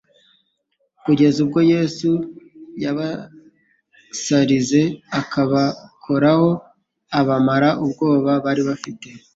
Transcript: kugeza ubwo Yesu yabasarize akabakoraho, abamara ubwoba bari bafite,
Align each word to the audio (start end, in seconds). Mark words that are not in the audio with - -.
kugeza 1.03 1.37
ubwo 1.45 1.59
Yesu 1.73 2.09
yabasarize 2.83 4.81
akabakoraho, 5.19 6.49
abamara 7.19 7.69
ubwoba 7.85 8.31
bari 8.45 8.61
bafite, 8.69 9.07